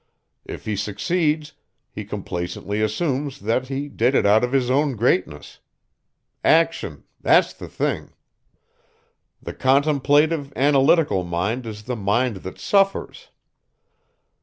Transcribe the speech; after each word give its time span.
If 0.45 0.65
he 0.65 0.75
succeeds 0.75 1.53
he 1.91 2.05
complacently 2.05 2.81
assumes 2.81 3.39
that 3.41 3.67
he 3.67 3.87
did 3.87 4.15
it 4.15 4.25
out 4.25 4.43
of 4.43 4.51
his 4.51 4.71
own 4.71 4.95
greatness. 4.95 5.59
Action 6.43 7.03
that's 7.19 7.53
the 7.53 7.67
thing. 7.67 8.11
The 9.43 9.53
contemplative, 9.53 10.51
analytical 10.55 11.23
mind 11.23 11.67
is 11.67 11.83
the 11.83 11.95
mind 11.95 12.37
that 12.37 12.57
suffers. 12.57 13.29